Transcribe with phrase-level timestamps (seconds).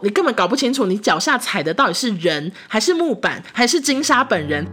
[0.00, 4.64] 你根本搞不清楚你脚下踩的到底是人还是木板还是金莎本人。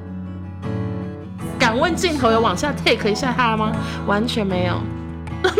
[1.57, 3.71] 敢问镜头有往下 take 一下他吗？
[4.05, 4.79] 完全没有。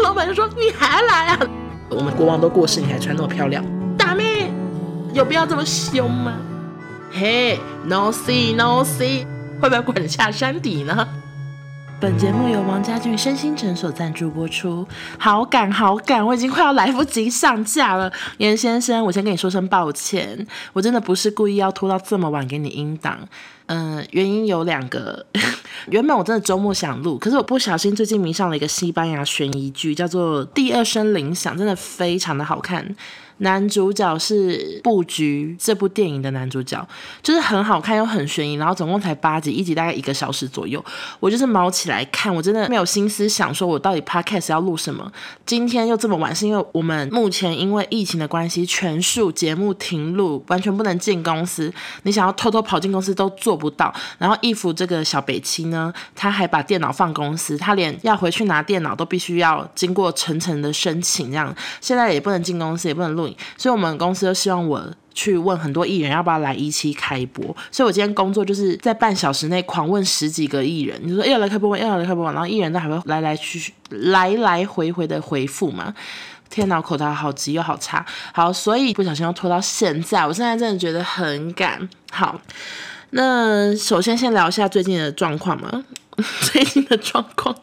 [0.04, 1.40] 老板就说：“你还来啊？
[1.90, 3.66] 我们国王都过世，你还穿那么漂亮，
[3.98, 4.52] 大妹，
[5.14, 6.34] 有必要这么凶吗？”
[7.12, 9.26] 嘿，no see no see，
[9.60, 11.08] 会不会滚下山底呢？
[11.98, 14.86] 本节目由王家俊身心诊所赞助播出。
[15.18, 18.12] 好赶好赶，我已经快要来不及上架了。
[18.38, 23.18] 严先生，我先跟你说声抱歉，我真的不是故意要拖到这么晚给你音档。
[23.68, 25.26] 嗯、原因有两个。
[25.90, 32.96] 原本我真的周末想录，可是我不小心最近迷上了一个西班牙悬疑剧，叫做《第二声铃响》，真的非常的好看。
[33.40, 36.88] 男主角是《布局》这部电影的男主角，
[37.22, 40.84] 就是很好看又很悬疑，然后总共才八集，一集大概一个小时左右。
[41.20, 45.12] 我就是毛起来看，我真的没有心思想说我到底 podcast 要录什么。
[45.46, 51.70] 今天又这么晚，是因为我们目前因为疫情的关系，全数节目停录，完全不能进公司。
[52.04, 53.94] 你想要偷偷跑进公司都做不到。
[54.18, 63.25] 然后义父这个小北七呢，他还把电脑放公司，他连要回去拿电脑都必须要经过层层的申请，这样现在也不能进公司，也不能录。
[63.58, 67.46] 所以，我们公司就希望我去问很多艺人要不要来一期开播。
[67.72, 75.94] 所以我今天工作就是在半小时内狂问十几个艺人，你说要来开播吗，要来开播吗，然后艺人都还会来来去去、来来回回的回复嘛。
[76.50, 80.26] 天哪，口条好急又好差，好，所以不小心又拖到现在。
[80.26, 81.90] 我现在真的觉得很赶。
[82.12, 82.40] 好，
[83.10, 85.84] 那首先先聊一下最近的状况嘛，
[86.42, 87.54] 最近的状况。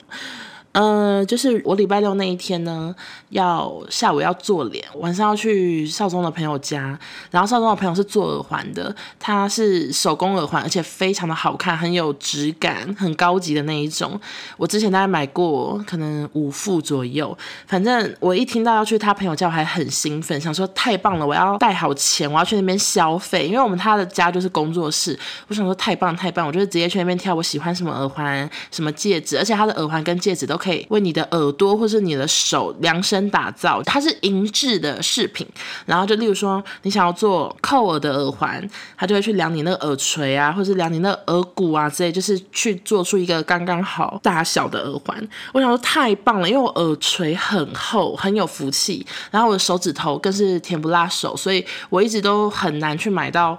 [0.72, 2.94] 嗯、就是我礼拜六那一天呢，
[3.28, 6.98] 要下午要做脸，晚上要去少宗的朋友家，
[7.30, 14.18] 然后少宗的朋友是做耳环的，他是手工耳环，而且非常的好看，很有质感，很高级的那一种。
[14.56, 17.36] 我之前大概买过，可能五副左右。
[17.66, 25.18] 反正我一听到要去他朋友家，我还很兴奋，想说太棒了，我要带好钱，我要去那边消费，因为我们他的家就是工作室。
[25.48, 30.61] 我想说太棒太棒，我就是直接去那边挑我喜欢什么耳环、什么戒指，而且他的耳环跟戒指都。
[30.62, 35.44] 可以为你的耳朵或是你的手量身打造，它是银质的饰品。
[35.86, 45.28] 然后就例如说，你想要做扣耳的耳环，它就会去量你那个耳垂啊，或是量你那个耳骨啊之类，就是去做出一个刚刚好大小的耳环。
[45.52, 53.58] 我想说太棒了，因为我耳垂很厚，很有福气，然后我的手指头更是甜不辣手，所以我一直都很难去买到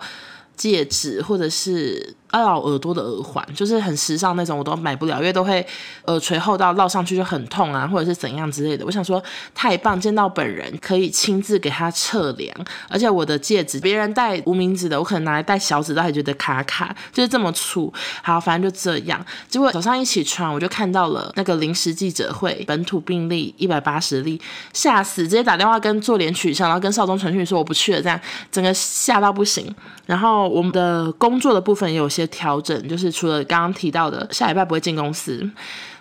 [0.55, 2.15] 戒指或者是。
[2.39, 5.66] 绕耳朵的耳环就是很时尚那种，我都买不了，因为都会
[6.05, 8.83] 耳垂厚到绕上去就很痛啊，或者是怎样之类的。
[8.85, 9.21] 我想说
[9.53, 12.55] 太棒，见到本人可以亲自给他测量，
[12.89, 17.94] 而且我的戒指别人戴无名指的，我可能拿来戴小指都还觉得卡卡，就是这么粗。
[18.23, 19.23] 好，反正就这样。
[19.47, 24.41] 结果早上一起床，我就看到了那个临时记者会，本土病例一百八十例，
[24.73, 28.19] 吓死，直接打电话跟做脸取消，然后跟少宗传讯说我不去了，这样
[28.51, 29.73] 整个吓到不行。
[30.05, 32.22] 然后我们的工作的部分有些。
[32.28, 35.50] 调整就是除了刚刚提到的下礼拜不会进公司。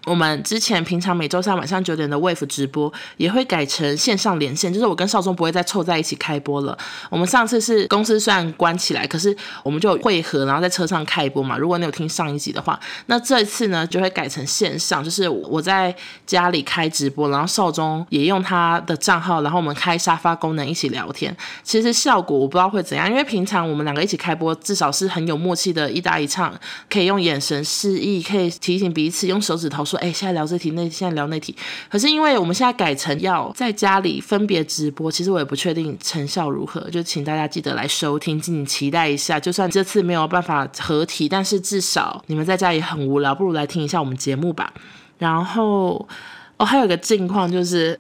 [0.05, 6.77] 我们之前平常每周三晚上九点的 Wave 直播也会改成线上连线，就是我跟少宗不会再凑在一起开播了。
[7.09, 11.57] 我们上次是公司虽然关起来，可是我们就会合，然后在车上开播嘛。
[11.57, 15.95] 如果你有听上一集的话，那这一次呢就会改成线上，就是我在
[16.27, 21.35] 家里开直播，然后少宗也用他的账号，然后我们开沙发功能一起聊天。
[21.63, 26.53] 其实效果我不知道会怎样，因为平常我们两个一起开播，至少是很有默契的一搭一唱，
[26.91, 29.87] 可以用眼神示意，可以提醒彼此，用手指头。
[29.93, 31.55] 说哎，现在聊这题，那现在聊那题。
[31.91, 39.39] 可是因为我们现在改成要在家里分别直播，其实我也不确定成效如何，就请大家记得来收听，敬请期待一下。
[39.39, 44.73] 就算这次没有办法合体，但是至少你们在家也很无聊，不如来听一下我们节目吧。
[45.19, 46.09] 然后
[46.57, 47.97] 哦，还有一个近况就是。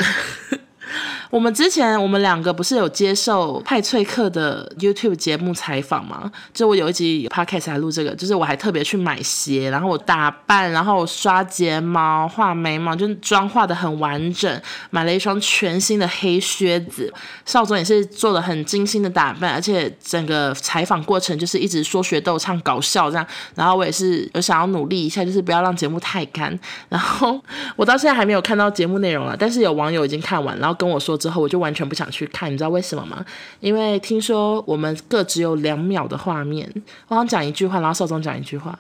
[1.30, 6.30] 我们之前我们两个不是有接受派翠克的 YouTube 节目采访吗？
[6.52, 14.60] 就我有一集 Podcast 还录这个，就是我还特别去买鞋，然后我打扮，然后我刷睫毛、画眉毛，就妆化得很完整，
[14.90, 17.12] 买了一双全新的黑靴子。
[17.46, 23.26] 邵总也是做了很精心的打扮，而且整个采访过程就是一直说学逗唱搞笑这样。
[23.54, 26.58] 然后我也是有想要努力一下，就是不要让节目太干。
[26.88, 27.40] 然后
[27.76, 31.12] 我到现在还没有看到节目内容了，但是有网友已经看完，然后 跟我说。
[31.16, 33.24] 之后我就完全不想去看，你知道为什么吗？
[33.60, 36.68] 因为听说我们各只有两秒的画面，
[37.06, 38.76] 我想讲一句话，然后少宗讲一句话，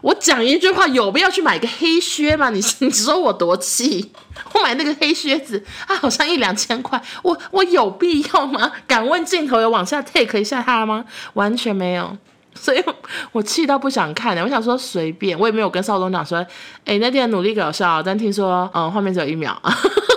[0.00, 2.48] 我讲一句话有必要去买个黑靴吗？
[2.48, 4.10] 你 你说我多气？
[4.54, 8.72] 我买那个黑靴子它，好像一两千块，我我有必要吗？
[8.86, 11.04] 敢问镜头有往下 take 一下它吗？
[11.34, 12.16] 完全没有，
[12.54, 12.82] 所以
[13.32, 14.42] 我气到不想看了。
[14.42, 16.38] 我想说随便，我也没有跟少总讲说，
[16.86, 19.60] 哎，那天努力搞笑，但听说嗯画面只有一秒。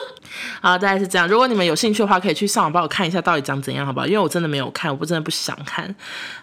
[0.62, 1.28] 好，大概是这样。
[1.28, 4.06] 如果你们有兴趣的话，可以去上网帮我看一下到底长怎样，好不好？
[4.06, 5.94] 因为我真的没有看，我不真的不想看。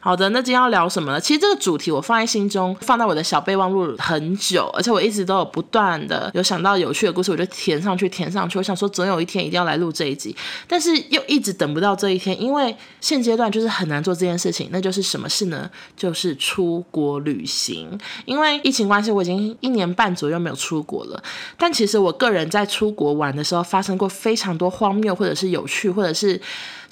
[0.01, 1.21] 好的，那今天要聊什么呢？
[1.21, 8.59] 其实这个主题我放在心中，放在我的小备忘录很久，而且我一直都有不断的有想到有趣的故事，我就填上去，填上去。
[8.59, 10.35] 我想说，总有一天一定要来录这一集，
[10.67, 14.69] 但是又一直等不到这一天，因为现阶段就是很难做这件事情。
[14.71, 15.69] 那就是什么事呢？
[15.97, 17.99] 就是出国旅行。
[18.25, 21.23] 因为疫情关系，我已经一年半左右没有出国了。
[21.59, 26.41] 但其实我个人在出国玩的时候，发发生过非常多荒谬，或者是有趣，或者是。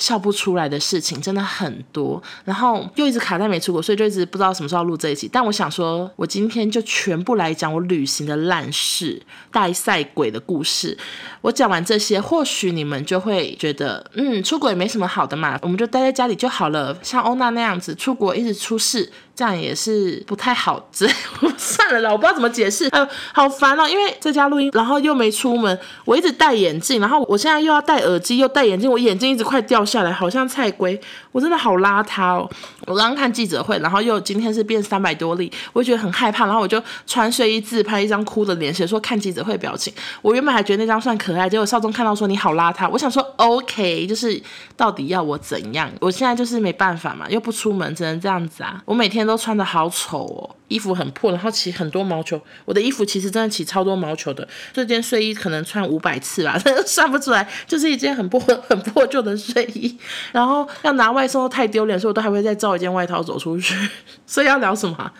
[0.01, 5.31] 笑不出来的事情真的很多，然后又一直卡在没出国，所以就一直不知道什么时候录这一集。
[5.33, 10.97] 但我想说，我今天就全部来讲我旅行的烂事、带赛鬼的故事。
[11.43, 16.97] 我讲完这些，或许你们就会觉得，嗯，出国也没什么好的嘛，我们就待在家里就好了。
[17.03, 19.13] 像欧娜那样子，出国一直出事。
[19.33, 21.09] 这样也是不太好，这
[21.57, 23.89] 算了啦，我不知道怎么解释，哎呦，好烦哦！
[23.89, 30.99] 因为在家录音，然后又没出门，我一直戴眼镜，然后我现在又要戴耳机，又戴眼镜，我眼镜一直快掉下来，好像菜龟，
[31.33, 32.49] 我真的好邋遢哦！
[32.87, 39.93] 我刚刚看记者会，然后又今天是变三百多例，我就觉得很害怕，然后我就穿睡衣自拍一张哭的脸，写说看记者会表情。
[40.23, 44.41] 我原本还觉得那张算可爱，结果少宗看到说你好邋遢，我想说 OK，就是
[44.77, 45.91] 到底要我怎样？
[46.01, 48.81] 我现在就是没办法嘛，又不出门，只能这样子啊！
[48.85, 49.41] 我每天都。
[49.41, 52.41] 穿得好丑哦，衣服很破，然后起很多毛球。
[52.65, 59.99] 我的衣服其实真的起超多毛球的，这件睡衣可能穿五百次吧， 算不出来，就是一件很破很破旧的睡衣。
[60.33, 63.77] 然后要拿外送太丢脸，所以我都还会再造一件外套走出去。
[64.25, 65.13] 所以要聊什么？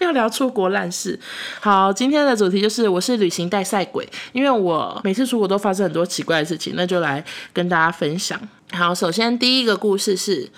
[0.00, 1.18] 要聊出国烂事。
[1.60, 7.22] 好，今天的主题就是我是旅行带赛鬼，因为我每次出国都发生很多奇怪的事情，那就来
[7.52, 8.40] 跟大家分享。
[8.72, 10.50] 好，首先第一个故事是。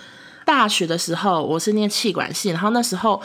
[0.45, 3.21] 大学的时候，我是念气管系，然后那时候。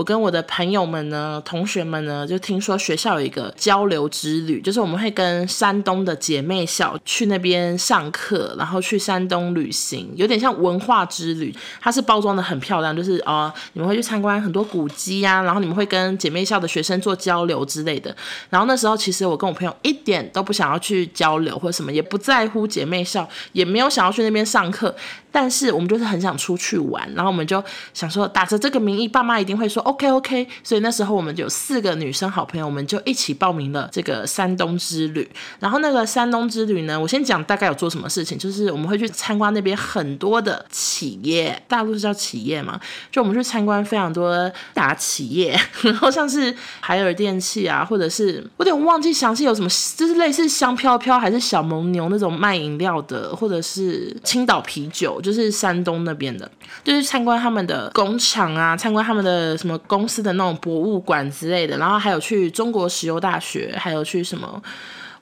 [0.00, 11.54] 我跟我的朋友们呢，同学们呢，就听说学校有一个交流之旅，就是我们会跟山东的姐妹校去那边上课，然后去山东旅行，有点像文化之旅。
[11.82, 18.16] 它是包装得很漂亮，就是哦，你们会去参观很多古迹呀，然后你们会跟姐妹校的学生做交流之类的。
[18.48, 24.96] 然后那时候其实我跟我朋友一点都不想要去交流或者什么，也不在乎姐妹校，也没有想要去那边上课，
[25.32, 27.62] 但是我们就是很想出去玩，然后我们就
[27.92, 29.82] 想说打着这个名义，爸妈一定会说。
[29.82, 35.28] OK OK，所以那时候我们就有四个女生好朋友，我们就一起报名了这个山东之旅。
[35.58, 42.78] 然后那个山东之旅呢，我先讲大概有做什么事情，就是我们会去参观那边很多的企业，大陆是叫企业嘛，
[43.10, 56.50] 就我们去参观非常多大企业， 然后像是海尔电器啊，或者是我有点忘记详细有什么，就是类似香飘飘还是小蒙牛那种卖饮料的，或者是青岛啤酒，就是山东那边的，
[56.82, 59.76] 就是参观他们的工厂啊，参观他们的什么。
[59.86, 64.62] 公司的那种博物馆之类的，然后还有去中国石油大学，还有去什么？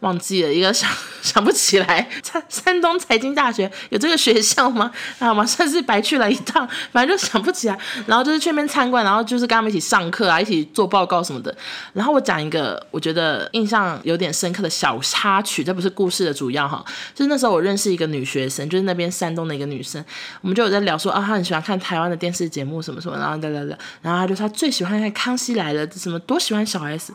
[0.00, 0.89] 忘记了一个想
[1.23, 4.91] 想不起来， 山山东财经大学有这个学校吗？
[5.19, 5.45] 好吗？
[5.45, 7.79] 算是白去了一趟，反正就想不起来。
[8.06, 11.55] 然后就是去那边参观，然后就是跟他们一起上课啊，一起做报告什么的。
[11.93, 16.85] 然后我讲一个我觉得印象有点深刻的小插曲，这不是故事的主要哈。
[17.15, 20.03] 就是那时候我认识一个女学生，就是那边山东的一个女生，
[20.41, 27.12] 我们就有在聊说啊，她很喜欢看台湾的电视节目什么什么，然后聊聊聊，然后她就说她最喜欢看《康熙来了》，什么多喜欢小 S。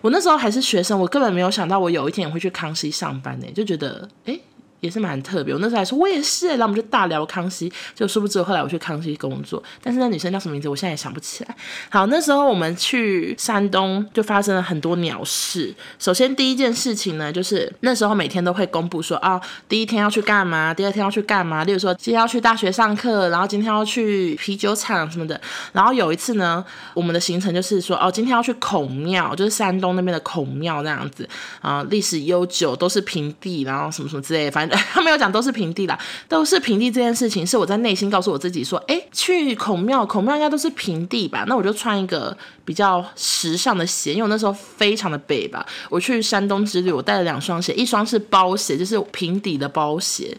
[0.00, 4.40] 我那时候还是学生，我根本没有想到我有一天也会去康熙上班呢，就觉得诶。
[4.80, 11.56] 也是蛮特别，我那时候还说，我也是，然后我们就大聊康熙，就殊不知后来我去康熙工作，但是那女生叫什么名字，我现在也想不起来。
[11.90, 15.74] 好，那时候我们去山东就发生了很多鸟事。
[15.98, 21.62] 首先第一件事情呢，就是那时候每天都会公布说，哦，第一天要去干嘛，第二天要去干嘛。
[21.64, 25.38] 例如说今天要去大学上课，然后今天要去啤酒厂什么的。
[25.72, 26.64] 然后有一次呢，
[26.94, 31.28] 我们的行程就是说，哦，今天要去孔庙，就是山东那边的孔庙那样子
[31.60, 34.69] 啊，历史悠久，都是平地，然后什么什么之类的，反正。
[34.92, 35.98] 他没有讲都是平地啦，
[36.28, 41.44] 都是平地这件事情是我在内心告诉我自己说，哎，去孔庙，孔庙应该都是平地吧？
[41.46, 45.64] 那我就穿一个比较时尚的鞋，因为我那时候非常的北吧。
[45.88, 50.36] 我去山东之旅，我带了两双鞋，一双是包鞋，就是平底的包鞋。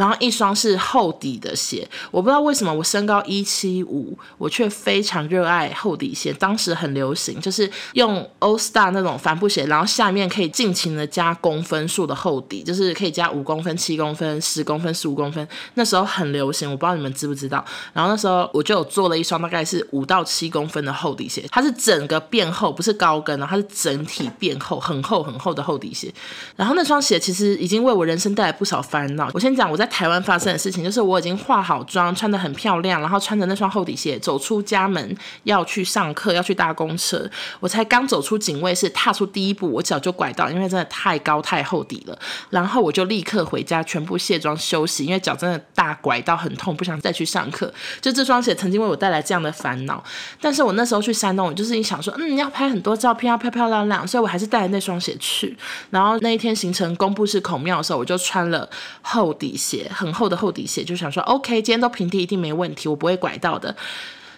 [0.00, 6.32] 然后一双是厚底的鞋，我不知道为什么我身高一七五，我却非常热爱厚底鞋。
[6.32, 15.46] 当时很流行，就是用 All Star 那种帆布鞋，然后下面可以尽情的加公分数的厚底，就是可以加五公分、七公分、十公分、十五公分。
[15.74, 17.62] 那时候很流行，我不知道你们知不知道。
[17.92, 26.10] 然后那时候我就有做了一双大概是五到七公分的厚底鞋，它是整个变厚，不是高跟，它是整体变厚，很厚很厚的厚底鞋。
[26.56, 29.28] 然后那双鞋其实已经为我人生带来不少烦恼。
[29.34, 29.89] 我先讲我在。
[29.90, 37.28] 台湾发生的事情，就是我已经化好妆，穿得很漂亮，然后穿着那双厚底鞋走出家门，要去上课，要去搭公车。
[37.58, 42.18] 我才刚走出警卫室，踏出第一步，我脚就拐到，因为真的太高太厚底了。
[42.48, 47.72] 然后我就立刻回家，全部卸妆休息，因为脚真的大拐到很痛，不想再去上课。
[48.00, 50.02] 就这双鞋曾经为我带来这样的烦恼，
[50.40, 55.56] 但是我那时候去山东，我就是一想说，嗯，要拍很多照片，要漂漂亮亮，所以我还是带着那双鞋去。
[55.90, 58.68] 然后那一天行程公布是孔庙的时候，我就穿了
[59.02, 63.74] 厚底鞋，鞋很厚的厚底鞋，就想说，OK，今天都平地一定没问题，我不会拐到的。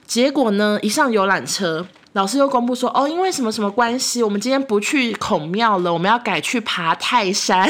[0.06, 7.62] 结果呢，一上游览车，老师又公布说，哦，因为什么什么关系，我们今天不去孔庙了，我们要改去爬泰山。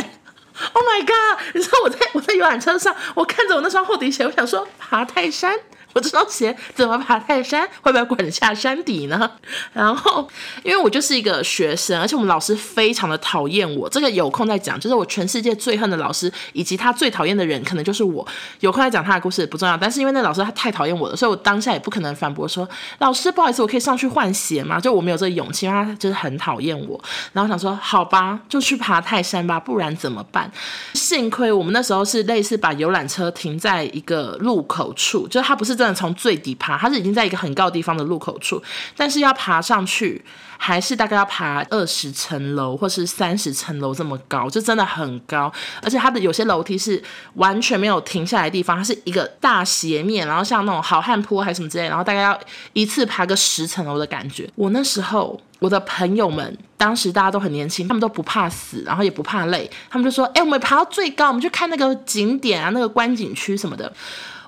[0.73, 1.40] Oh my god！
[1.54, 5.57] 你知道我在我在游览车上，我看着我那双厚底鞋，我想说，爬泰山。
[5.92, 7.68] 我这双鞋怎么爬泰山？
[7.80, 9.30] 会不会滚下山底呢？
[9.72, 10.26] 然后，
[10.62, 13.88] 因为我就是一个学生，而且我们老师非常的讨厌我。
[13.88, 18.26] 这个有空再讲，就是我全世界最恨的老师，以及他最讨厌的人，可能就是我。
[18.61, 22.66] 有空再讲他的故事不重要，但是因为那老师他太讨厌我了，所以我当下也不可能反驳说
[23.00, 26.99] ：“老师，不好意思，我可以上去换鞋吗？”就我没有这个勇气，因为他就是很讨厌我。
[27.32, 30.50] 然后想说：“好吧，就去爬泰山吧，不然怎么办？”
[30.94, 35.81] 幸亏我们那时候是类似把游览车停在一个路口处，就是他不是。
[35.82, 38.62] 真的从最底爬，它是已经在一个很高的地方的入口处，
[38.96, 40.24] 但是要爬上去，
[40.56, 45.52] 还是大概要爬二十层楼或是三十层楼这么高，就真的很高。
[45.82, 47.02] 而且它的有些楼梯是
[47.34, 52.38] 完全没有停下来的地方，它是一个大斜面，然后像那种好汉坡还是什么之类，然后大概要
[52.74, 54.48] 一次爬个十层楼的感觉。
[54.54, 63.92] 我那时候，我的朋友们当时大家都很年轻，他们都不怕死，然后也不怕累，他们就说：“哎、我们爬到最高，我们去看那个景点啊，那个观景区什么的。”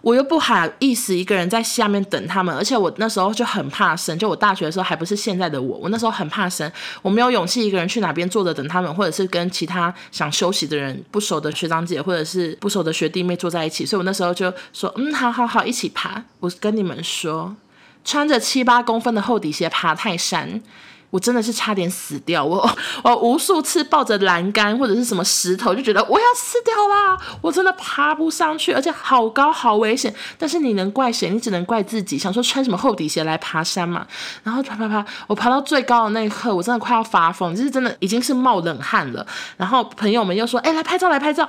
[0.04, 6.70] 我又不好意思一个人在下面等他们，而且我那时候就很怕生，就我大学的时候还不是现在的我，我那时候很怕生，
[7.00, 16.22] 我没有勇气一个人去哪边坐着等他们，或者是跟其他想休息的人不熟的学长姐或者是不熟的学弟妹坐在一起，所以我那时候就说，嗯，好好好，一起爬。
[16.40, 17.56] 我跟你们说，
[18.04, 20.60] 穿着七八公分的厚底鞋爬泰山。
[21.10, 22.68] 我真的是差点死掉，我
[23.04, 27.16] 我无数次抱着栏杆或者是什么石头，就觉得我要死掉啦！
[27.40, 30.12] 我真的爬不上去，而且好高好危险。
[30.36, 31.30] 但是你能怪谁？
[31.30, 32.18] 你只能怪自己。
[32.18, 34.06] 想说穿什么厚底鞋来爬山嘛？
[34.42, 39.24] 然后爬爬爬，我爬到最高的那一刻，我真的快要发疯，就是真的已经是冒冷汗了。
[39.56, 41.48] 然后朋友们又说：“哎，来拍照，来拍照。”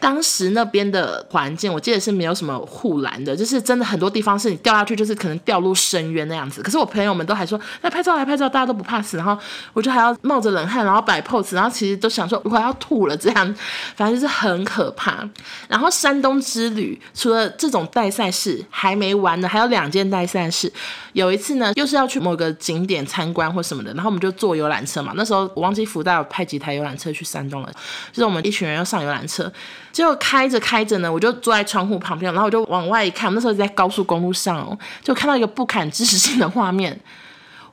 [0.00, 6.62] 当时那边的环境，我记得是没有什么护栏的，就是真的很多地方是你掉下去，就是可能掉入深渊那样子。
[6.62, 9.16] 可是我朋友们都还说那拍照，来拍照，大家都不怕死。
[9.16, 9.38] 然后
[9.72, 13.54] 我就还要冒着冷汗，然后摆 pose，然后其实都想说我要吐了这样，
[13.96, 15.28] 反正就是很可怕。
[15.68, 20.72] 然后山东之旅除了这种带赛事还没完呢，还有两件带赛事。
[21.12, 25.12] 有一次呢，又是要去某个景点参观或什么的，然后我们就坐游览车嘛。
[25.16, 27.72] 那时候我忘记福大有派几台游览车去山东了，
[28.12, 29.52] 就是我们一群人要上游览车。
[29.98, 36.96] 就开着开着呢，我就坐在窗户旁边，然后我就往外一看，那时候在高速公路上，就看到一个不可置信的画面。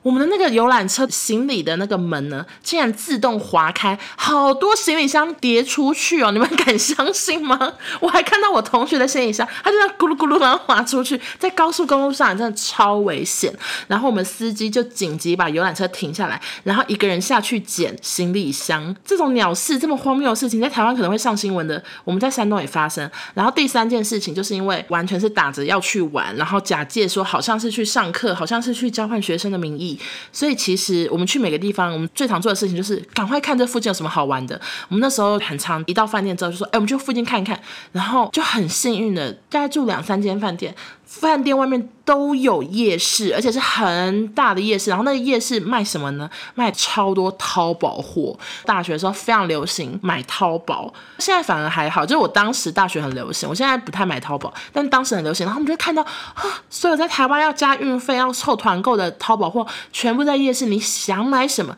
[0.06, 6.30] 我们的那个游览车行李的那个门呢，竟然自动滑开，好多行李箱叠出去哦！
[6.30, 7.72] 你们敢相信吗？
[7.98, 13.52] 我还看到我同学的行李箱，他就在咕噜咕噜然后滑出去，在高速公路上真的超危险。
[13.88, 18.94] 然后我们司机就紧急把游览车停下来，然后一个人下去捡行李箱。
[19.04, 23.10] 这种鸟事这么荒谬的事情，在台湾可能会上新闻的，我们在山东也发生。
[23.34, 29.95] 然后第三件事情，就是因为完全是打着要去玩，然后假借说好像是去上课，好像是去交换学生的名义。
[30.32, 34.60] 所以其实我们去每个地方，我们最常做的事情就是赶快看这附近有什么好玩的。
[34.88, 37.60] 我们那时候很常一到饭店之后就说，哎，我们去附近看一看，
[37.92, 40.74] 然后就很幸运的，大概住两三间饭店。
[41.20, 44.90] 饭店外面都有夜市，而且是很大的夜市。
[44.90, 46.28] 然后那个夜市卖什么呢？
[46.54, 48.38] 卖超多淘宝货。
[48.64, 52.04] 大学的时候非常流行买淘宝，现在反而还好。
[52.04, 55.46] 就是我当时大学很流行，我现在不太买淘宝，但当时很流行。
[55.46, 60.66] 然后我们就看到啊，所有在台湾要加运费、要凑团购的淘宝货，全部在夜市。
[60.66, 61.76] 你想买什么？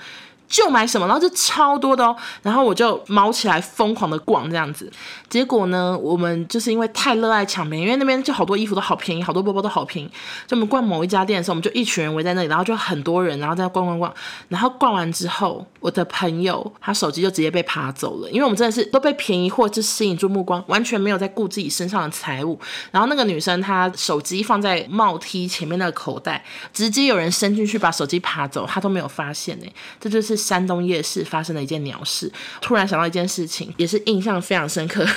[0.49, 4.91] 就买什么，然后就超多的哦，然后我就猫起来疯狂的逛这样子，
[5.29, 10.09] 结果呢，我们就是因为太热爱抢便宜，因为那边就好多衣服都好便宜，好多包包都好便宜，
[10.47, 14.13] 就我们逛某一家店的时候，我们就一群人围在那里，然后就很多人，然后在逛逛逛，
[14.49, 22.59] 然后逛完之后，我的朋友他手机就直接被扒走了，因为我们真的是都被便宜货就吸引住目光，完全没有在顾自己身上的财物，
[22.91, 29.67] 然后那个女生她手机放在帽梯前面那个口袋，直接有人伸进去把手机扒走，她都没有发现呢，
[30.01, 30.38] 这就是。
[30.39, 35.05] 山东夜市发生了一件鸟事，突然想到一件事情，也是印象非常深刻。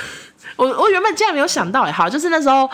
[0.58, 2.70] 我我原本竟然没有想到哎，好，就是那时候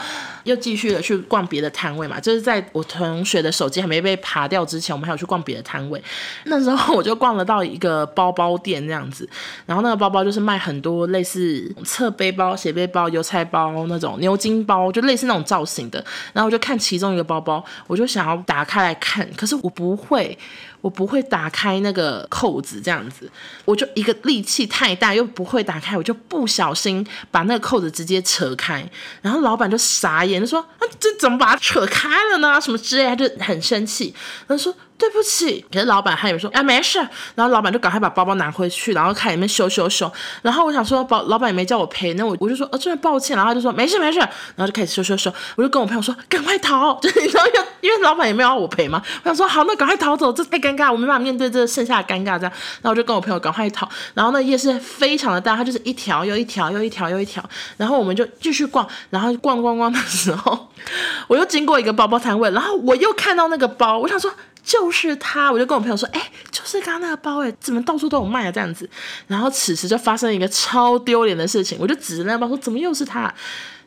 [0.46, 6.02] 又继续的去逛别的摊位嘛，就是在我同学的手机还没被扒掉之前，我们还有去逛别的摊位。
[6.46, 9.30] 那时候我就逛了到一个包包店这样子，
[9.66, 16.04] 然后那个包包就是卖很多类似侧背包、斜背包、邮差包那种牛津包，就类似那种造型的。
[16.34, 20.36] 然后我就看其中一个包包，我就想要打开来看，可是我不会。
[20.82, 23.30] 我不会打开那个扣子，这样子，
[23.66, 28.88] 我就一个力气太大，又不会打开，我就不小心把那个扣子直接扯开，
[29.22, 32.60] 然后老板就傻眼，就说：“啊，这怎么把它扯开了呢？
[32.62, 34.14] 什么之类，他就很生气，
[34.48, 36.98] 他说。”对不起，可是老板他有说，啊，没事，
[37.36, 47.44] 然后老板就赶快把包包拿回去，然后看里面修修修，然后我想说，老老板也没叫我赔，那我我就说，啊，真的抱歉，然后他就说没事没事，然后就开始修修修，我就跟我朋友说，赶快逃，就你知道，
[47.82, 57.44] 因为老板也没有要我赔嘛，我想说好，那赶快逃走，这尴尬，我没办法面对这剩下的尴尬，这样，然后我就跟我朋友赶快逃，然后那夜市非常的大，它就是一条又一条又一条又一条，
[57.78, 60.68] 然后我们就继续逛，然后逛逛逛的时候，
[61.28, 64.32] 我又经过一个包包摊位，然后我又看到那个包，我想说。
[64.68, 66.22] 就是他，我就跟我朋友说，哎、
[66.52, 68.52] 就是刚刚那个包，哎，怎么到处都有卖啊？
[68.52, 68.90] 这样子，
[69.26, 73.34] 然后此时就发生一个超丢脸的事情，我就指着那个包说，怎么又是他？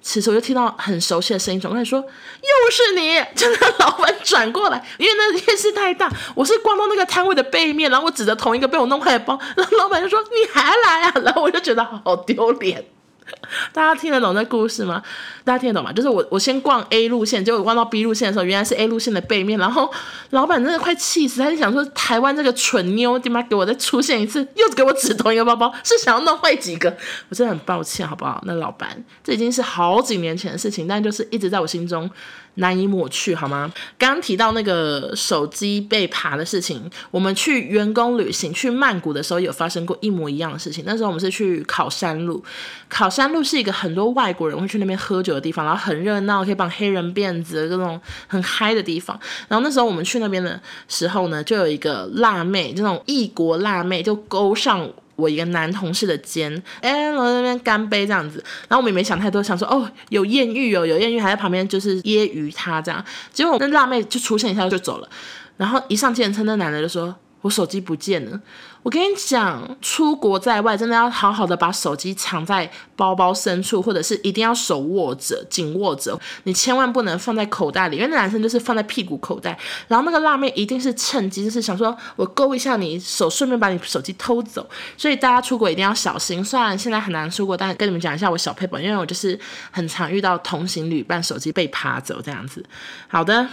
[0.02, 3.22] 此时我就听到很熟悉的声音转过来说，又是你！
[3.36, 11.12] 真的，老板转过来，因为那电视太大，我是逛到那个摊位的背面，然后我指着同一个被我弄坏的包，然后老板就说，你还来啊？
[11.22, 12.84] 然后我就觉得好丢脸。
[13.72, 15.02] 大家听得懂这故事吗？
[15.44, 15.92] 大家听得懂吗？
[15.92, 19.90] 就是我我先逛 A 路线，结果逛到 B 路线的时候，原来是 A 路线的背面，然后
[20.30, 26.94] 老板真的快气死，他就想说台湾这个蠢妞，他妈给我再出现一次，又给我指同一个包包，是想要弄坏几个？
[27.28, 28.42] 我真的很抱歉，好不好？
[28.46, 32.10] 那老板，这已经是好几年前的事情，但就是一直在我心中。
[32.54, 33.72] 难以抹去，好吗？
[33.98, 40.84] 刚刚提到那个手机被扒的事情，我们去员工旅行去曼谷的时候有发生过一模一样的事情。
[40.86, 42.42] 那时候我们是去考山路，
[42.88, 49.18] 考山路是一个很多外国人会去那边喝酒的地方，然后很热闹，可以绑黑人辫子各种很嗨的地方。
[49.48, 54.90] 然后那时候我们去那边的时候呢，就有一个辣妹，这种异国辣妹就勾上。
[55.20, 56.50] 我一个男同事的肩，
[56.80, 65.08] 哎、然后那边干杯这样子，然后我们也没想太多，想说哦，有艳遇哦，有艳遇，还在旁边就是揶揄他这样，结果那辣妹就出现一下就走了，
[65.56, 67.14] 然后一上健身，那男的就说。
[67.42, 68.38] 我手机不见了，
[68.82, 84.66] 我跟你讲，出国在外真的要好好的把手机藏在包包深处，或者是一定要手握着、紧握着，你千万不能放在口袋里，因为那男生就是放在屁股口袋，然后那个辣妹一定是趁机就是想说我勾一下你手，顺便把你手机偷走，
[84.96, 86.42] 所以大家出国一定要小心。
[86.42, 89.38] 虽然现在很难出国，但跟你们讲一下我小配本，因为我就是
[89.70, 92.64] 很常遇到同行旅伴手机被扒走这样子。
[93.08, 93.46] 好的。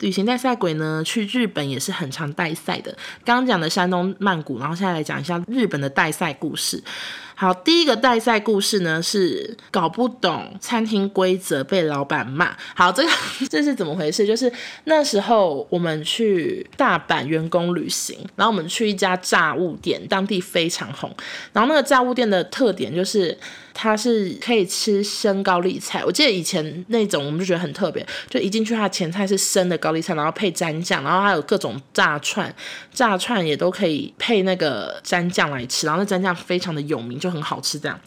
[0.00, 2.96] 旅行带赛鬼呢，去日本也是很常带赛的。
[3.24, 6.82] 刚刚讲的山东曼谷，然后现在来讲一下日本的带赛故事。
[7.34, 12.56] 好，第一个带赛故事呢是搞不懂餐厅规则被老板骂。
[12.74, 13.08] 好，这个
[13.50, 14.24] 这是怎么回事？
[14.24, 14.52] 就是
[14.84, 21.12] 那时候我们去大阪员工旅行，然后我们去一家炸物店，当地非常红。
[21.52, 23.36] 然后那个炸物店的特点就是
[23.74, 26.04] 它是可以吃生高丽菜。
[26.04, 32.54] 我记得以前那种我们就觉得很特别，就一进去它前菜是生的高丽菜，然后配蘸酱，然后还有各种炸串，
[32.92, 37.32] 炸串也都可以配那个蘸酱来吃，然后那蘸酱非常的有名，就。
[37.32, 37.98] 很好吃这样，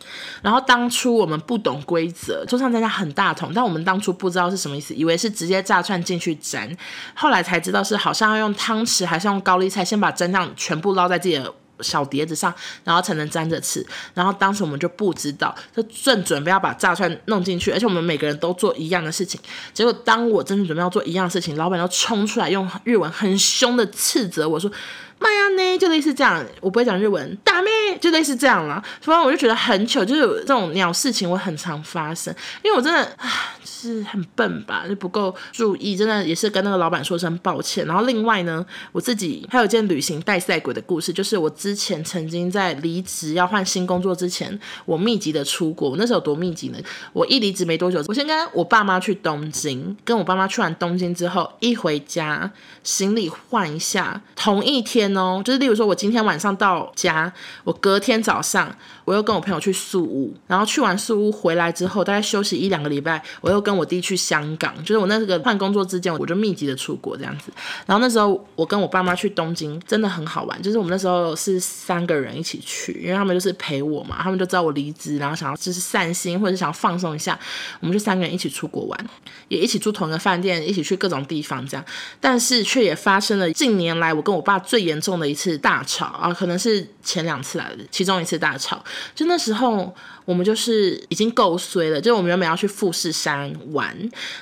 [0.44, 6.70] 然后当初我们不懂规则，桌上蘸酱很大桶，但我们当初不知道是什么意思，以为是直接炸串进去沾，
[7.16, 13.86] 后来才知道是好像要用汤匙还是用高丽菜先把蘸酱全部捞在自己的 小碟子上，然后才能沾着吃。
[14.14, 19.40] 然后当时我们就不知道，就正准备要把炸串弄进去，而且我们每个人都做一样的事情。
[19.74, 24.72] 结果当我真的准备要做一样事情，老板就冲出来用日文很凶的斥责我说。
[25.18, 28.84] 妈呀呢，就类似这样，我不会讲日文，大咩就类似这样了。
[29.02, 37.86] 突然我就觉得很糗，就是这种鸟事情我很常发生，因为我真的啊，是很笨吧，就不够注意，真的也是跟那个老板说声抱歉。
[37.88, 45.92] 然后另外呢，我自己还有一件旅行带赛鬼的故事，就是我之前曾经在离职要换新工作之前，我密集的出国。
[45.92, 46.78] 我那时候有多密集呢？
[47.14, 52.52] 我一离职没多久，我先跟我爸妈去东京，跟我爸妈去完东京之后，一回家
[52.84, 55.05] 行李换一下，同一天。
[55.18, 57.32] 哦，就是例如说，我今天晚上到家，
[57.66, 67.52] 我隔天早上我又跟我朋友去宿屋，然后去完宿屋回来之后，大概休息一两个礼拜，我又跟我弟去香港，就是我那个换工作之间，我就密集的出国这样子。
[67.86, 77.38] 然后那时候我跟我爸妈去东京，真的很好玩，就是我们那时候是三个人一起去，因为他们就是陪我嘛，他们就知道我离职，然后想要就是散心或者是想要放松一下，
[77.80, 79.10] 我们就三个人一起出国玩，
[79.50, 81.86] 也一起住同一个饭店，一起去各种地方这样，
[82.20, 84.95] 但是却也发生了近年来我跟我爸最严。
[84.96, 88.82] 严重的一次大吵啊，可能是前两次来的其中一次大吵。
[89.14, 93.94] 就那时候，我们就是已经够衰了，就是我们原本要去富士山玩，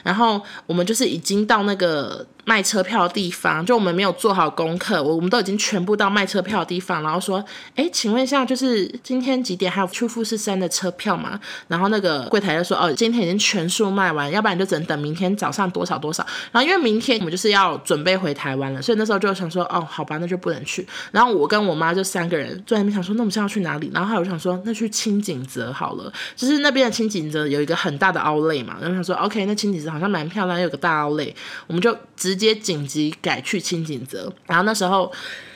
[0.04, 2.26] 然后我们就是已经到那个。
[2.46, 7.44] 卖车票的地方，就我们没有做好功课，我我们都已经全部到卖车票的地方，然后说，
[7.76, 11.40] 哎，请问一下，就是今天几点还有去富士山的车票吗？
[11.68, 16.26] 然后那个柜台就说，哦，今天已经全数卖完，要不然就只能等明天早上多少多少。
[16.52, 20.86] 然后因为明天我们就是要准备回台湾了，所以那时候就想说，哦，好吧，那就不能去。
[21.12, 23.90] 然后我跟我妈就三个人坐在那边想说，那我们现在要去哪里？
[23.94, 31.34] 然后还有想说，那去轻井泽好了，就是那边的轻井泽有一个很大的凹类嘛，然后想说，OK，那轻井泽好像蛮漂亮，有个大凹类
[31.68, 32.33] 我们就直。
[32.34, 35.12] 直接紧急改去清井泽，然后那时候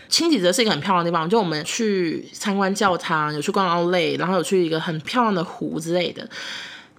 [0.10, 6.26] 清井泽是一个很漂亮的地方，就我们去参观教堂，有去逛奥莱，然后有去一个很漂亮的湖之类的，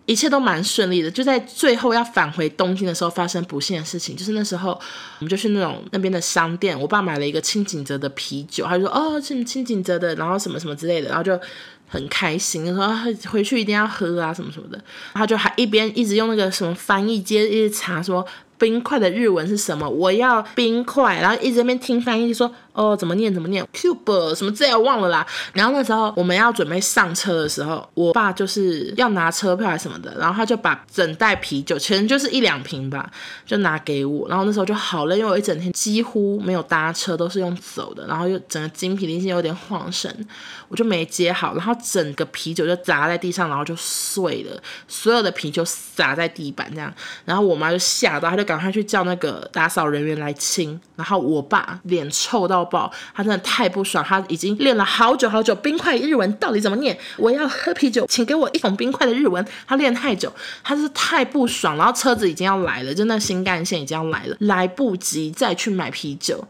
[0.05, 1.11] 一切都蛮顺利的。
[1.11, 11.39] 就在最后要返回东京的时候，发生不幸的事情，就是那时候我们就去那种那边的商店，我爸买了一个清井泽的啤酒，他就说哦，是清井泽的，然后什么什么之类的，然后就
[11.87, 12.95] 很开心，就说
[13.31, 14.79] 回去一定要喝啊什么什么的，
[15.15, 18.27] 他就还一边一直用那个什么翻译机一直查说。
[18.59, 19.89] 冰块的日文是什么？
[19.89, 22.53] 我要冰块，然后一直在那边听翻译说。
[22.79, 25.27] 哦，怎么念怎么念？Cube 什么字我忘了啦。
[25.53, 33.11] 然后那时候我们要准备上车的时候，我爸就是要拿车票还是什么的，然后他就把整袋啤酒，其实就是一两瓶吧，
[33.45, 34.29] 就拿给我。
[34.29, 40.29] 然后那时候就好了，因为我一整天几乎没有搭车，都是用走的，然后又整个精疲力尽，有点晃神，
[40.69, 46.95] 我就没接好，然后整个啤酒就砸在地上，然后就碎了，所有的啤酒洒在地板这样。
[47.25, 50.81] 然后我妈就吓到，她就赶快去叫那个打扫人员来清。
[50.95, 52.68] 然后我爸脸臭到。
[52.71, 55.55] 宝，他真的太不爽，他已经练了好久好久。
[55.55, 56.97] 冰块日文到底怎么念？
[57.17, 59.45] 我要喝啤酒，请给我一桶冰块的日文。
[59.67, 61.77] 他练太久，他是太不爽。
[61.77, 66.47] 然后车子已经要来了，就那新干线已经要来了，来不及再去买啤酒。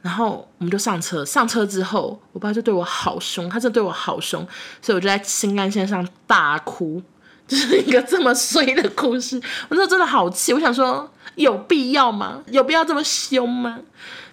[0.00, 4.44] 然后我们就上车，上车之后，我爸就对我好凶，他真的对我好凶，
[4.80, 7.00] 所以我就在新干线上大哭，
[7.46, 9.36] 就是一个这么衰的故事。
[9.68, 12.42] 我那时候真的好气，我想说，有必要吗？
[12.48, 13.78] 有必要这么凶吗？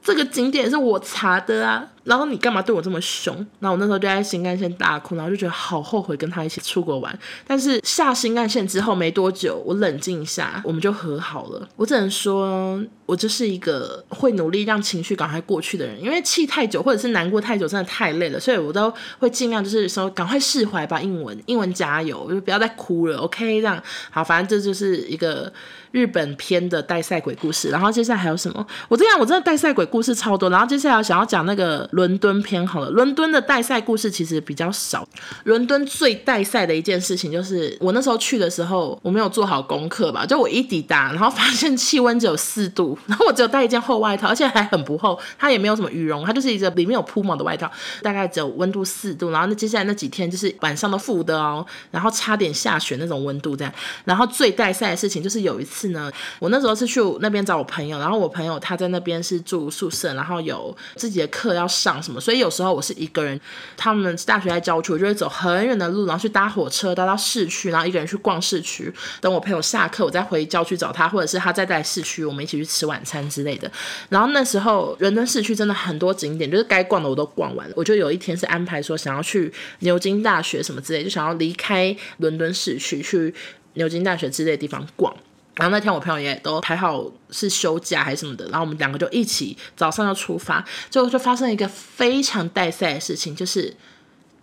[0.04, 1.88] 这个景点是我查的啊。
[2.10, 3.36] 然后你干嘛对我这么凶？
[3.60, 7.20] 然后我那时候就在新干线大哭，然后就觉得好后悔跟他一起出国玩。
[7.46, 11.70] 但是下新干线之后没多久，我冷静一下，我们就和好了。
[11.76, 16.02] 我只能说，我就是一个会努力让情绪赶快过去的人。
[16.02, 21.00] 因为气太久或者是难过太久，真的太累了，所以我都会尽量就是说赶快释怀吧。
[21.00, 23.20] 英文，英文加油，就不要再哭了。
[23.20, 25.54] OK，这样好，反正这就是一个
[25.92, 27.70] 日本篇的带赛鬼故事。
[27.70, 28.66] 然后接下来还有什么？
[28.88, 30.50] 我这样我真的带赛鬼故事超多。
[30.50, 31.88] 然后接下来想要讲那个。
[32.00, 35.06] 伦敦篇好了，伦敦的带赛故事其实比较少。
[35.44, 47.70] 伦敦最带赛的一件事情就是，我那时候去的时候，我没有做好功课吧，就我一抵达，然后发现气温只有四度， 然后我只有带一件厚外套，而且还很不厚，它也没有什么羽绒，它就是一个里面有铺毛的外套，
[48.02, 49.30] 大概只有温度四度。
[49.32, 53.74] 然后那接下来那几天就是晚上都负的哦，然后差点下雪那种温度这样。
[54.06, 56.10] 然后最带赛的事情就是有一次呢，
[56.40, 62.02] 我那时候是去那边找我朋友，然后我朋友他在那边是住宿舍，然后有自己的课要上。
[62.02, 62.20] 什么？
[62.20, 63.40] 所以有时候我是一个人，
[63.76, 68.92] 他们大学在郊区，我就会走很远的路，然后去搭火车搭到市区，然后一个人去逛市区。
[69.20, 73.72] 等我朋友下课，我再回郊区找他，或者是他再在市区，我们一起去吃晚餐之类的。
[74.10, 77.74] 然后那时候伦敦市区真的很多景点，就是该逛的我都逛完了。
[77.76, 83.34] 我就有一天是安排说想要去牛津大学什么之类，就想要离开伦敦市区去
[83.74, 85.16] 牛津大学之类的地方逛。
[85.60, 93.76] 然后那天我朋友也都还好是休假还是什么的，然后我们两个就一起早上要出发，最后就发生一个非常带赛的事情，就是。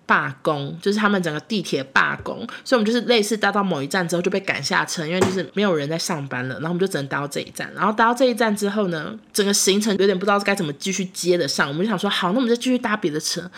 [0.07, 7.69] 罢工就是他们整个地铁罢工，所以我们就是类似搭到某一站之后就被赶下车，因为就是没有人在上班了，然后我们就只能搭到这一站。
[7.75, 13.51] 然后搭到这一站之后呢，整个行程有点不知道该怎么继续接得上，我们就想说好，那我们就继续搭别的车。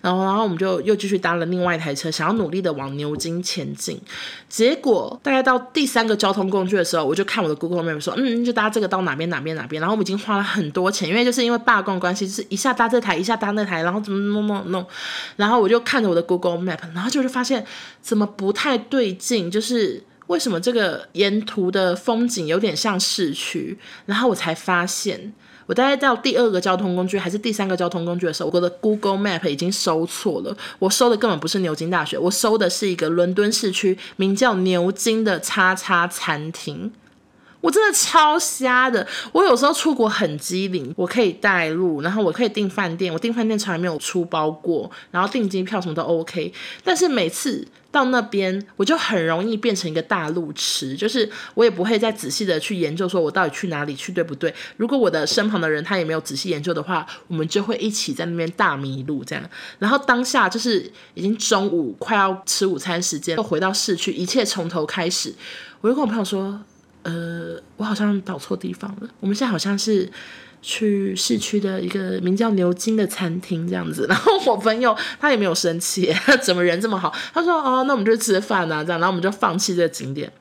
[0.00, 4.00] 然后，然后我们就又继续搭了另外一台车，想要努力的往牛津前进。
[4.48, 9.80] 结果大概到第三个交通工具的时候，我就看我的 Google Map 说，嗯，就搭这个到哪边哪边哪边。
[9.80, 14.86] 然后我们已经花了很多钱，因为就是因为罢工关系，就是一下搭这台，一下搭那台，然后怎么弄弄弄。
[15.34, 15.95] 然后我就看。
[15.96, 17.64] 看着我的 Google Map，然后就是发现
[18.02, 25.32] 怎么不太对劲，就是为什么这个沿途的风景有点像市区，然后我才发现，
[25.64, 36.92] 我大概到第二个交通工具还是第三个交通工具的时候，我的 Google Map 已经收错了，我收的根本不是牛津大学，我收的是一个伦敦市区名叫牛津的叉叉餐厅。
[37.66, 39.04] 我真的超瞎的。
[39.32, 46.52] 我有时候出国很机灵，我可以带路，然后我可以订饭店，我订饭店从来没有出包过，然后订机票什么都 OK。
[46.84, 54.54] 但是每次到那边，我就很容易变成一个大路痴，就是我也不会再仔细的去研究，说我到底去哪里去对不对？
[54.76, 59.44] 如果我的身旁的人他也没有仔细研究的话，我们就会一起在那边大迷路这样。
[59.80, 65.34] 然后当下就是已经中午快要吃午餐时间，又回到市区，一切从头开始。
[65.80, 66.60] 我就跟我朋友说，
[67.06, 70.10] 呃，我好像到错地方了，我们现在好像是。
[70.62, 77.14] 去市区的一个名叫牛津的餐厅这样子，然后我朋友他也没有生气，怎么人这么好？
[77.32, 80.32] 他说哦，那我们就吃饭啊，这样，然后我们就放弃这个景点，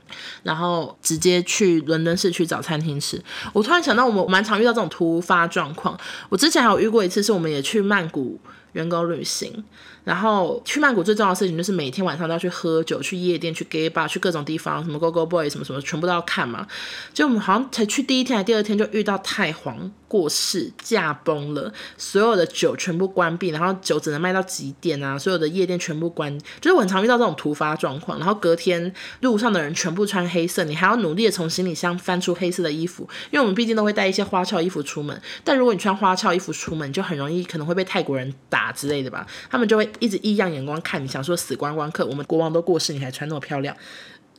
[0.43, 3.21] 然后直接去伦敦市区找餐厅吃。
[3.54, 5.97] 我突然想到，我们蛮常遇到这种突发状况。
[6.30, 8.39] 我之前还有遇过一次，是我们也去曼谷
[8.73, 9.63] 员工旅行。
[10.04, 16.67] 然后去曼谷最重要的事情就是每天晚上都要去喝酒、去夜店、去 gay bar、去各种地方，什么 go go boy 什么什么，全部都要看嘛。
[17.12, 25.17] 就我们好像才去第一天还第二天就遇到太皇过世、驾崩了，所有的酒全部关闭，然后酒只能卖到几点啊？
[25.17, 28.19] 所有的夜店全部关，就是我很常遇到这种突发状况。
[28.19, 35.19] 然后隔天路上的人全部穿黑色，你还要努力的从行李箱翻出黑色的衣服，因为我们毕竟都会带一些花俏衣服出门。
[35.43, 39.25] 但如果你穿花俏衣服出门，就很容易可能会被泰国人打之类的吧？
[39.49, 39.89] 他们就会。
[39.99, 43.75] 一直异样眼光看你，想说死观光客，我们国王都过世，你还穿那么漂亮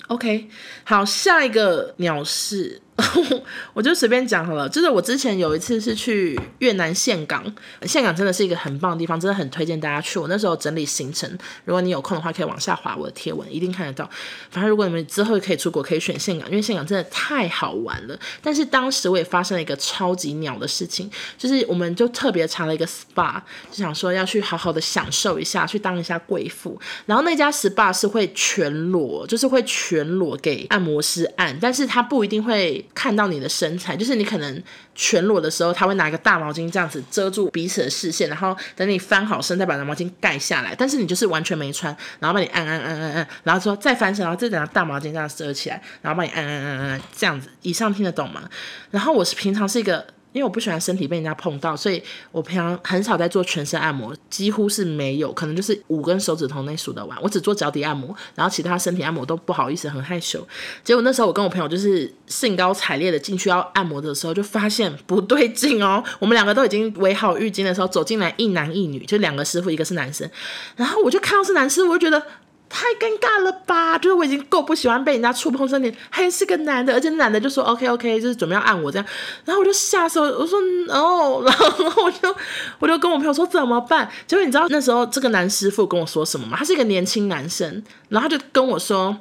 [0.09, 0.48] ？OK，
[0.85, 2.83] 好，下一个鸟事。
[3.74, 7.44] 我就随便讲好了，就是我之前有一次是去越南岘港，
[7.82, 10.18] 岘港真的是一个很棒的地方，真的很推荐大家去。
[10.18, 11.30] 我那时候整理行程，
[11.66, 14.09] 如果你有空的话，可以往下滑我的贴文，一定看得到。
[14.50, 18.18] 反正如果你们之后可以出国，可以选岘港，因为岘港真的太好玩了。
[18.40, 26.80] 但是当时我也发生了一个超级鸟的事情，就是我们就特别查了一个 SPA，就想说要去好好的享受一下，去当一下贵妇。
[27.04, 32.86] 然后那家 SPA 是会全裸，就是会全裸给按摩师按，但是他不一定会。
[32.94, 34.62] 看到你的身材，就是你可能
[34.94, 40.75] 全裸的时候，他会拿一个大毛巾这样子遮住彼此的视线，然后等你翻好身再把那毛巾盖下来。
[40.75, 47.49] 但是你就是完全没穿，然后帮你按按按按按，然后说再翻身，然后再拿大毛巾这样遮起来，然后帮你按按按按按这样子。
[47.62, 48.49] 以上听得懂吗？
[48.90, 50.07] 然后我是平常是一个。
[50.37, 57.16] 因为我不喜欢身体被人家碰到，所以我平常很少在做全身按摩，几乎是没有，可能就是五根手指头内数得完。
[57.22, 60.46] 我只做脚底按摩，然后其他身体按摩都不好意思，很害羞。
[60.85, 66.05] 结果那时候我跟我朋友就是兴高采烈的进去要按摩的时候，就发现不对劲哦。
[66.18, 70.31] 我们两个都已经围好浴巾的时候，走进来一男一女，就两个师傅，一个是男生。
[70.77, 72.22] 然后我就看到是男师傅，我就觉得。
[72.77, 73.97] 太尴尬了吧！
[73.97, 79.07] 就是我已经够不喜欢被人家触碰身体，还是个男的，而且男的就说 OK OK，就是准备要按我这样，
[79.47, 80.59] 然后我就吓死我，我说
[80.91, 82.37] 哦， 然后我就
[82.79, 84.11] 我就跟我朋友说怎么办？
[84.27, 86.59] 结果你知道那时候这个男师傅跟我说什么吗？
[86.59, 89.17] 他是一个年轻男生，然后他就跟我说，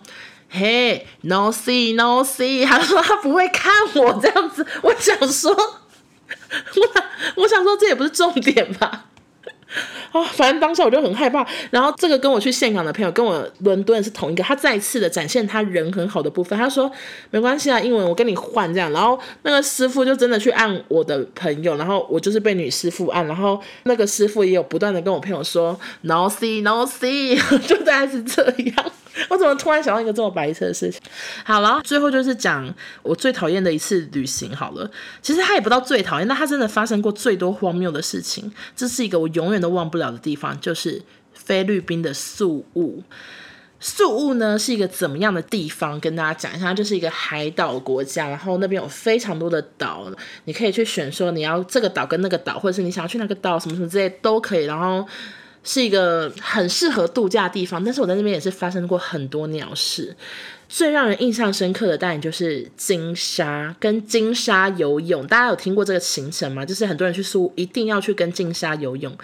[0.49, 9.05] 嘿，no see no see， 他说他不会看我这样子，我想说， 我我想说这也不是重点吧。
[10.11, 11.45] 啊、反正当时我就很害怕。
[11.71, 16.57] 然后这个跟我去现场的朋友跟我伦敦是同一个，他再次的展现他人很好的部分。
[16.57, 16.89] 他说
[17.31, 18.91] 没关系啊，英文我跟你换这样。
[18.91, 23.25] 然后那个师傅就真的去按我的朋友，然后我就是被女师傅按。
[23.27, 28.91] 然后那个师傅也有不断的跟我朋友说 no see no see，就大概是这样。
[29.29, 30.99] 我怎么突然想到一个这么白痴的事情？
[31.45, 34.53] 好了，最后就是讲我最讨厌的一次旅行。
[34.55, 34.89] 好了，
[35.21, 38.51] 其实他也不到最讨厌，但他真的发生过最多荒谬的事情。
[38.75, 41.01] 这是一个我永远都忘不了的地方，就是
[41.33, 43.03] 菲律宾的宿雾。
[43.79, 45.99] 宿雾呢是一个怎么样的地方？
[45.99, 50.11] 跟大家讲一下，就是一个海岛国家，然后那边有非常多的岛，
[50.43, 54.65] 你可以去选说你要这个岛跟那个岛，或者是你想要去那个岛什么什么之类都可以。
[54.65, 55.07] 然后。
[55.65, 60.15] 是一个很适合度假的地方，但是我在那边也是发生过很多鸟事。
[60.69, 65.25] 最让人印象深刻的当然就是金沙跟金沙游泳。
[65.27, 66.65] 大家有听过这个行程吗？
[66.65, 69.15] 就是很多人去苏一定要去跟金沙游泳。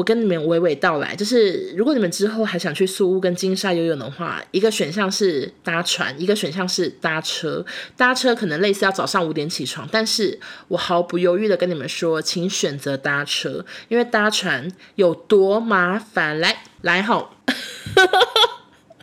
[0.00, 7.62] 我跟你们娓娓道来，就是如果你们之后还想去宿屋跟金沙游泳的话，一个选项是搭船，一个选项是搭车。
[7.98, 16.40] 搭车可能类似要早上五点起床，但是我毫不犹豫的跟你们说，请选择搭车，因为搭船有多麻烦。
[16.40, 17.32] 来来吼。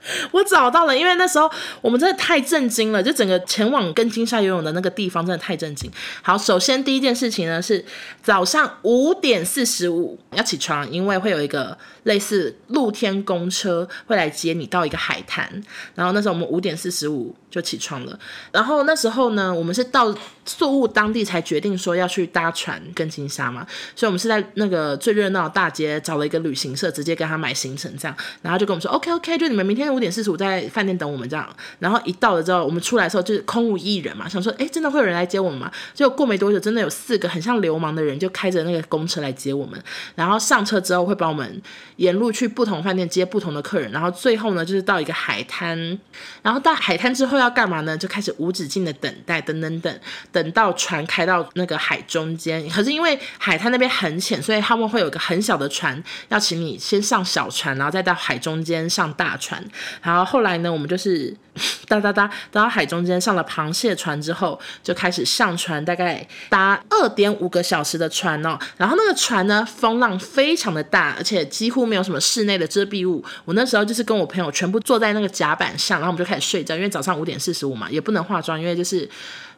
[0.32, 1.50] 我找到了，因为那时候
[1.82, 5.92] 我们真的太震惊了，就整个前往跟金沙游泳的那个地方真的太震惊。
[6.22, 7.84] 好，首先第一件事情呢是
[8.24, 15.50] 早上五点四十五要起床，因为会有一个类似露天公车会来接你到一个海滩。
[15.96, 18.18] 然后那时候我们五点四十五就起床了，
[18.52, 20.16] 然后那时候呢，我们是到
[20.46, 23.66] 宿务当地才决定说要去搭船跟金沙嘛，
[23.96, 29.97] 所以我们是在那个最热闹的大街找了一个旅行社，直接跟他买行程这样，然后就跟我们说 OK OK，就你们明天。
[29.98, 31.48] 五点四十五在饭店等我们这样，
[31.80, 35.72] 然后一到了之后，我们出来的时候就是空无一人嘛，想说，哎，真的会有人来接我们吗？
[35.94, 39.78] 结果过没多久，真的有四个很像流氓的人就开着那个公车来接我们，
[40.16, 41.62] 然后上车之后会把我们
[41.98, 46.00] 沿路去不同饭店接不同的客人，然后最后呢就是到一个海滩，
[46.42, 47.98] 然后到海滩之后要干嘛呢？
[47.98, 50.00] 就开始无止境的等待，等等等，
[50.32, 59.64] 等到船开到那个海中间，可是因为海滩那边很浅，所以他们会有一个很小的船，要请你先上小船，然后再到海中间上大船。
[60.02, 61.34] 然后后来呢，我们就是
[61.88, 68.58] 哒哒哒到海中间上了螃蟹船之后，就开始上船，大概搭二点五个小时的船哦。
[68.78, 73.24] 然后那个船呢，风浪非常的大，而且几乎没有什么室内的遮蔽物。
[73.46, 79.10] 我那时候就是跟我朋友全部坐在那个甲板上，然后我们就开始睡觉，因为早上五点四十五嘛，也不能化妆，因为就是。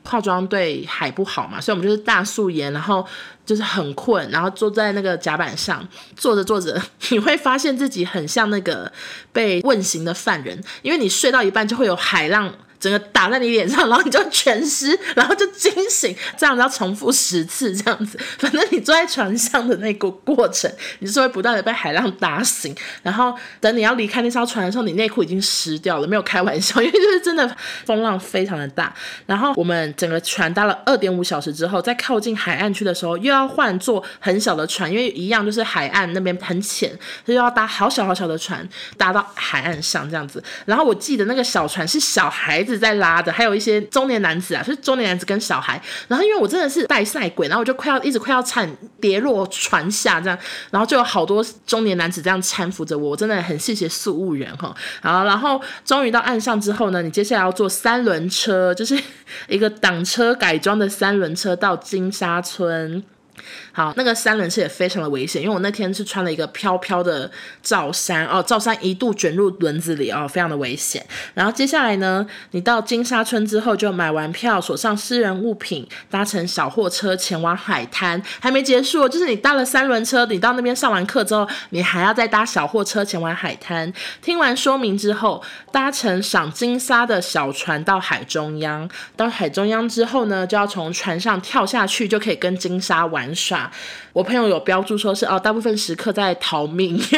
[0.04, 3.06] 化妆对海不好嘛，所以我们就是大素颜，然后
[3.46, 8.92] 就是很困，然后坐在那个甲板上，坐着坐着， 你会发现自己很像那个
[9.32, 12.54] 被问刑的犯人，因为你睡到一半就会有海浪。
[12.80, 18.18] 整个打在你脸上，然后你就全湿，然后就惊醒，这样子要重复十次这样子。
[18.38, 22.76] 反正你坐在船上的那个过程，你是会不断的被海浪打醒。
[23.04, 28.94] 然后等你要离开那艘船的时候，你内裤已经湿掉了，没有开玩笑，因为就是真的风浪非常的大。
[29.26, 36.90] 然后我们整个船搭了二点五小时之后，在靠近海岸区的时候，又要换坐很小的船，因为一样就是海岸那边很浅，
[37.26, 40.42] 所以要搭好小好小的船搭到海岸上这样子。
[40.66, 42.76] 然后我记得那个小船是小孩子。
[42.76, 45.82] 是在拉的，还有一些中年男子啊，就是中年男子跟小孩。
[46.08, 48.70] 然后因为我真的是带赛鬼，然后我就快要一直快要惨
[49.02, 50.38] 跌落船下这样，
[50.70, 54.72] 然后就有好多中年男子这样搀扶着我，我真的很谢谢宿务员哈。
[55.02, 58.96] 好，然后终于到岸上之后呢，你接下来要坐三轮车，就是
[59.48, 63.04] 一个挡车改装的三轮车到金沙村。
[63.80, 67.32] 好，那个三轮车也非常的危险，因为我那天是穿了一个飘飘的
[67.64, 71.02] 罩衫哦，罩衫一度卷入轮子里哦，非常的危险。
[71.34, 78.22] 然后接下来呢，你到金沙村之后就买完票，锁上私人物品，搭乘小货车前往海滩。
[78.42, 83.94] 还没结束，就是你搭了三轮车，你到那边上完课之后，你还要再搭小货车前往海滩。
[84.22, 88.90] 听完说明之后，搭乘赏金沙的小船到海中央。
[89.16, 93.69] 到海中央之后呢，就要从船上跳下去，就可以跟金沙玩耍。
[94.14, 96.96] 我朋友有标注说是哦，大部分时刻在逃命，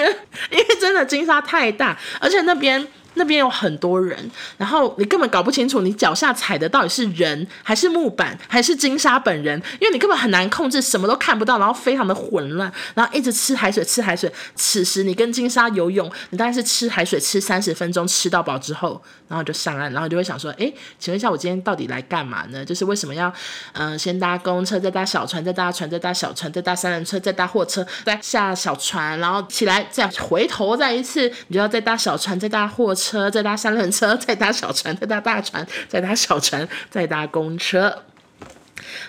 [0.52, 2.88] 因为真的金沙太大，而且那边。
[3.16, 14.32] 那边有很多人，然后你根本搞不清楚你脚下踩的到底是人还是木板还是金沙本人，因为你根本很难控制，什么都看不到，然后非常的混乱，然后一直吃海水吃海水。
[14.56, 22.64] 此时你跟金沙游泳，你大概是吃海水吃三十分钟，吃到饱之后，然后就上岸，然后就会想说，哎，请问一下我今天到底来干嘛呢？
[22.64, 23.32] 就是为什么要
[23.74, 33.01] 嗯、先搭公车，再搭小船，再搭船，再搭小船，再搭三轮车，再搭货车，再下小船，然后起来再回头再一次，你就要再搭小船，再搭货车。
[33.02, 38.04] 车，再搭三轮车，再搭小船，再搭大船，再搭小船，再搭公车，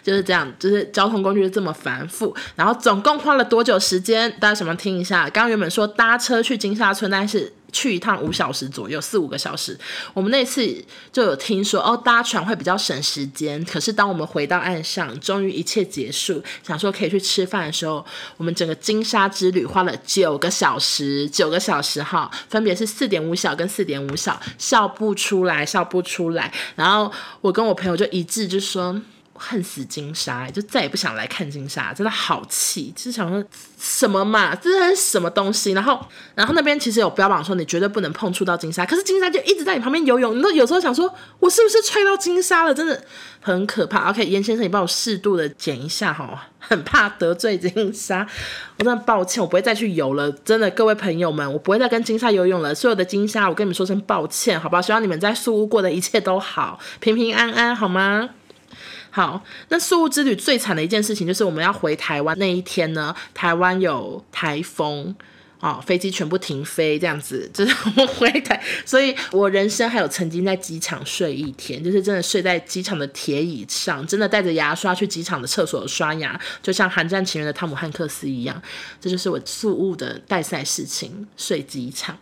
[0.03, 2.35] 就是这样，就是交通工具这么繁复。
[2.57, 4.31] 然后总共花了多久时间？
[4.41, 5.23] 大家想不想听一下？
[5.31, 7.53] 刚刚原本说搭车去金沙村，但是。
[7.75, 9.75] 去一趟五小时左右，四五个小时。
[10.13, 10.63] 我们那次
[11.11, 13.65] 就有听说哦，搭船会比较省时间。
[13.65, 18.05] 可是当我们回到岸上，终于一切结束，想说可以去吃饭的时候，
[18.37, 26.53] 我们整个金沙之旅花了九个小时，九个小时哈，分别是四点五小跟四点五小，笑不出来，笑不出来。
[26.77, 29.01] 然后我跟我朋友就一致就说。
[29.45, 32.93] 恨死金沙，就再也不想来看金沙，真的好气！
[32.95, 33.45] 就是想说
[33.77, 35.73] 什么嘛，这是什么东西？
[35.73, 35.99] 然后，
[36.37, 40.39] 然后那边其实有标榜说你绝对不能碰触到金沙，可是金沙就一直在你旁边游泳。
[40.39, 42.73] 你都有时候想说，我是不是吹到金沙了？
[42.73, 43.05] 真的
[43.41, 44.09] 很可怕。
[44.11, 48.25] OK，严先生，你帮我适度的剪一下哈，很怕得罪金沙。
[48.79, 50.31] 我真的抱歉，我不会再去游了。
[50.31, 52.73] 真的，各位朋友们，我不会再跟金沙游泳了。
[52.73, 54.81] 所有的金沙，我跟你们说声抱歉，好不好？
[54.81, 58.31] 希望你们在宿雾过的一切都好，平平安安，好吗？
[59.15, 65.15] 好，那宿雾之旅最惨的一件事情就是我们要回台湾那一天呢，台湾有台风、
[65.61, 78.63] 哦，飞机全部停飞，这样子就是我回台，所以我人生还有曾经在机场睡一天，就是真的睡在机场的铁椅上，真的带着牙刷去机场的厕所刷牙，就像《寒战情缘》的汤姆汉克斯一样，
[78.99, 82.17] 这就是我宿务的带赛事情，睡机场。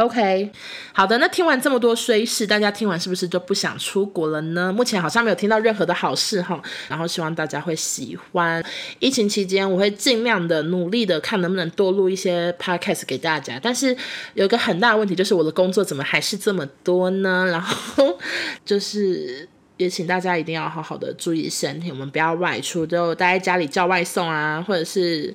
[0.00, 0.50] OK，
[0.94, 4.72] 好的，那听完这么多衰事，大家听完是不是就不想出国了呢？
[4.72, 6.58] 目前好像没有听到任何的好事哈，
[6.88, 8.64] 然后希望大家会喜欢。
[8.98, 13.94] 疫情期间，我会尽量的努力的看能不能多录一些 Podcast 给大家，但是
[14.32, 17.46] 有一个很大的问题就是我的工作怎么还是这么多呢？
[17.50, 18.18] 然后
[18.64, 19.46] 就是。
[19.76, 25.34] 也请大家一定要好好的注意身体，我们不要外出，就待在家里叫外送啊，或者是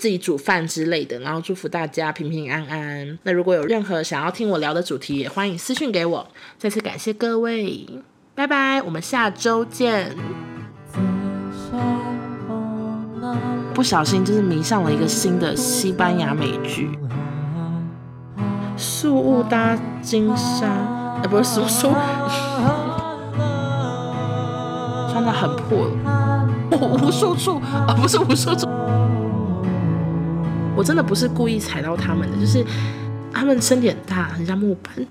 [0.00, 1.18] 自己煮饭之类的。
[1.20, 3.18] 然后祝福大家平平安安。
[3.24, 6.26] 那如果有任何想要听我聊的主题，也欢迎私讯给我。
[6.58, 7.86] 再次感谢各位，
[8.34, 10.16] 拜拜，我们下周见。
[13.74, 16.90] 不小心就是迷上了一个新的西班牙美剧，
[18.76, 20.70] 素雾搭金山，
[21.22, 21.88] 呃，不是素素。
[25.12, 28.66] 穿的很破了，无数处啊，不是无数处，
[30.76, 32.64] 我真的不是故意踩到他们的，就是
[33.32, 35.06] 他们身体很大，很像木板。